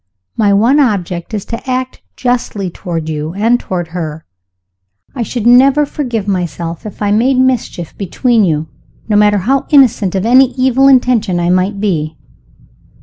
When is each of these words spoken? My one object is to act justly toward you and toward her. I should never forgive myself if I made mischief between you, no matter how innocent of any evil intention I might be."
My 0.35 0.51
one 0.51 0.79
object 0.79 1.31
is 1.31 1.45
to 1.45 1.69
act 1.69 2.01
justly 2.17 2.71
toward 2.71 3.07
you 3.07 3.35
and 3.35 3.59
toward 3.59 3.89
her. 3.89 4.25
I 5.13 5.21
should 5.21 5.45
never 5.45 5.85
forgive 5.85 6.27
myself 6.27 6.87
if 6.87 7.03
I 7.03 7.11
made 7.11 7.37
mischief 7.37 7.95
between 7.95 8.43
you, 8.43 8.67
no 9.07 9.15
matter 9.15 9.37
how 9.37 9.67
innocent 9.69 10.15
of 10.15 10.25
any 10.25 10.53
evil 10.55 10.87
intention 10.87 11.39
I 11.39 11.51
might 11.51 11.79
be." 11.79 12.17